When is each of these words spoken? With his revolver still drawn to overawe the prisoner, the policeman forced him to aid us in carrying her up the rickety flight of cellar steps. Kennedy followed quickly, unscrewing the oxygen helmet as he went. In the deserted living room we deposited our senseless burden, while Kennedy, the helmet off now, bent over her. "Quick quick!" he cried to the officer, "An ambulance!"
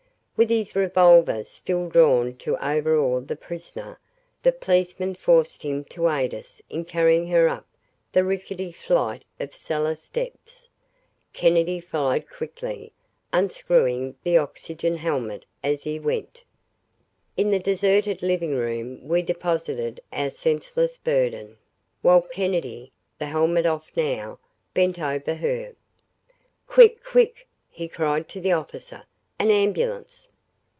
With 0.37 0.49
his 0.49 0.75
revolver 0.75 1.43
still 1.43 1.87
drawn 1.87 2.35
to 2.37 2.57
overawe 2.57 3.19
the 3.19 3.35
prisoner, 3.35 3.99
the 4.41 4.51
policeman 4.51 5.13
forced 5.13 5.61
him 5.61 5.83
to 5.93 6.09
aid 6.09 6.33
us 6.33 6.59
in 6.67 6.85
carrying 6.85 7.27
her 7.27 7.47
up 7.47 7.67
the 8.11 8.23
rickety 8.23 8.71
flight 8.71 9.23
of 9.39 9.53
cellar 9.53 9.93
steps. 9.93 10.67
Kennedy 11.31 11.79
followed 11.79 12.27
quickly, 12.27 12.91
unscrewing 13.31 14.15
the 14.23 14.35
oxygen 14.39 14.95
helmet 14.97 15.45
as 15.63 15.83
he 15.83 15.99
went. 15.99 16.41
In 17.37 17.51
the 17.51 17.59
deserted 17.59 18.23
living 18.23 18.55
room 18.55 19.07
we 19.07 19.21
deposited 19.21 19.99
our 20.11 20.31
senseless 20.31 20.97
burden, 20.97 21.55
while 22.01 22.23
Kennedy, 22.23 22.91
the 23.19 23.27
helmet 23.27 23.67
off 23.67 23.91
now, 23.95 24.39
bent 24.73 24.97
over 24.97 25.35
her. 25.35 25.75
"Quick 26.65 27.03
quick!" 27.03 27.47
he 27.69 27.87
cried 27.87 28.27
to 28.29 28.41
the 28.41 28.51
officer, 28.53 29.03
"An 29.37 29.51
ambulance!" 29.51 30.29